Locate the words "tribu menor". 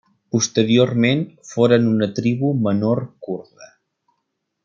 2.21-3.03